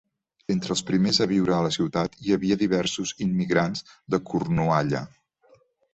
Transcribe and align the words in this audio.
Entre 0.53 0.71
els 0.75 0.79
primers 0.87 1.19
a 1.25 1.27
viure 1.31 1.53
a 1.57 1.59
la 1.67 1.73
ciutat 1.75 2.17
hi 2.23 2.35
havia 2.37 2.59
diversos 2.63 3.15
immigrants 3.27 3.85
de 4.15 4.21
Cornualla. 4.31 5.07